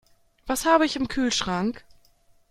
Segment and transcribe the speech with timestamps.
[0.47, 1.85] Was habe ich im Kühlschrank?